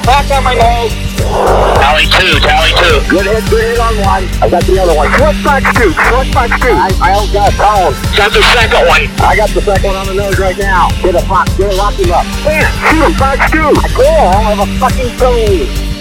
Ten 0.00 0.02
back 0.04 0.30
on 0.32 0.44
my 0.44 0.54
nose. 0.54 0.92
Tally 1.80 2.06
two, 2.08 2.40
tally 2.40 2.72
two. 2.80 2.96
Good 3.08 3.26
hit, 3.26 3.44
good 3.50 3.64
hit 3.64 3.80
on 3.80 3.96
one. 4.00 4.24
I 4.40 4.48
got 4.48 4.64
the 4.64 4.78
other 4.80 4.96
one. 4.96 5.08
Switch 5.12 5.44
back 5.44 5.62
two, 5.76 5.92
switch 5.92 6.32
back 6.32 6.48
two. 6.60 6.72
I, 6.72 6.88
I 7.00 7.12
don't 7.12 7.32
got 7.32 7.52
a 7.52 7.56
cone. 7.56 7.94
Send 8.16 8.32
the 8.32 8.42
second 8.52 8.88
one. 8.88 9.04
I 9.20 9.36
got 9.36 9.50
the 9.50 9.60
second 9.60 9.84
one 9.84 9.96
on 9.96 10.06
the 10.06 10.14
nose 10.14 10.38
right 10.38 10.56
now. 10.56 10.88
Get 11.02 11.14
a 11.14 11.22
fox, 11.26 11.52
get 11.56 11.72
a 11.72 11.76
lock 11.76 11.94
him 11.94 12.12
up. 12.12 12.24
Man, 12.44 12.64
shoot 12.88 13.04
him, 13.04 13.14
box 13.18 13.50
two. 13.50 13.72
Cool, 13.96 14.24
I 14.32 14.40
have 14.52 14.60
a 14.60 14.68
fucking 14.80 15.12
cone. 15.18 15.92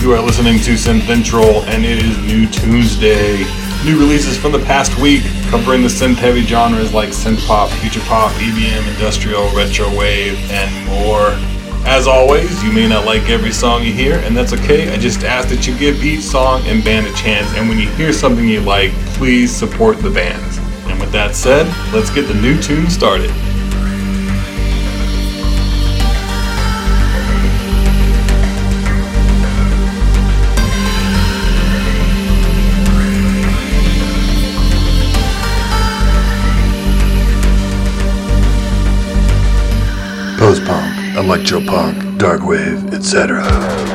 You 0.00 0.12
are 0.14 0.22
listening 0.22 0.60
to 0.60 0.72
Synthentral, 0.74 1.66
and 1.66 1.84
it 1.84 1.98
is 1.98 2.16
New 2.18 2.48
Tunesday. 2.48 3.44
New 3.84 3.98
releases 3.98 4.36
from 4.36 4.52
the 4.52 4.58
past 4.60 4.98
week, 4.98 5.22
covering 5.50 5.82
the 5.82 5.88
synth 5.88 6.16
heavy 6.16 6.42
genres 6.42 6.92
like 6.92 7.10
synth 7.10 7.44
pop, 7.46 7.70
future 7.70 8.00
pop, 8.00 8.32
EBM, 8.32 8.86
industrial, 8.88 9.48
retro 9.54 9.88
wave, 9.96 10.38
and 10.50 10.86
more. 10.86 11.36
As 11.84 12.06
always, 12.06 12.62
you 12.62 12.72
may 12.72 12.88
not 12.88 13.06
like 13.06 13.28
every 13.30 13.52
song 13.52 13.82
you 13.82 13.92
hear, 13.92 14.18
and 14.18 14.36
that's 14.36 14.52
okay. 14.52 14.92
I 14.92 14.96
just 14.96 15.24
ask 15.24 15.48
that 15.48 15.66
you 15.66 15.76
give 15.78 16.04
each 16.04 16.22
song 16.22 16.62
and 16.66 16.84
band 16.84 17.06
a 17.06 17.12
chance, 17.14 17.52
and 17.54 17.68
when 17.68 17.78
you 17.78 17.88
hear 17.90 18.12
something 18.12 18.46
you 18.46 18.60
like, 18.60 18.92
please 19.14 19.50
support 19.50 19.98
the 19.98 20.10
bands. 20.10 20.58
And 20.86 21.00
with 21.00 21.12
that 21.12 21.34
said, 21.34 21.66
let's 21.92 22.10
get 22.10 22.28
the 22.28 22.34
new 22.34 22.60
tune 22.60 22.90
started. 22.90 23.30
Electro-punk, 41.18 42.16
darkwave, 42.16 42.94
etc. 42.94 43.87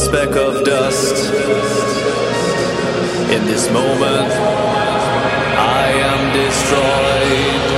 speck 0.00 0.34
of 0.34 0.64
dust. 0.64 1.30
In 3.34 3.44
this 3.44 3.70
moment, 3.70 4.32
I 5.58 5.90
am 5.90 6.32
destroyed. 6.32 7.69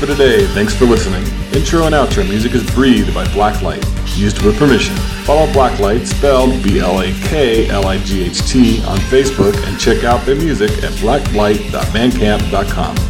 For 0.00 0.06
today. 0.06 0.46
Thanks 0.54 0.74
for 0.74 0.86
listening. 0.86 1.22
Intro 1.52 1.84
and 1.84 1.94
outro 1.94 2.26
music 2.26 2.54
is 2.54 2.64
breathed 2.74 3.12
by 3.12 3.26
Blaklight, 3.26 3.84
used 4.16 4.40
with 4.40 4.56
permission. 4.56 4.96
Follow 5.26 5.46
Blaklight, 5.52 6.06
spelled 6.06 6.62
B-L-A-K-L-I-G-H-T, 6.62 8.82
on 8.84 8.96
Facebook 8.96 9.54
and 9.66 9.78
check 9.78 10.04
out 10.04 10.24
their 10.24 10.36
music 10.36 10.70
at 10.82 10.92
blaklight.bandcamp.com. 11.02 13.09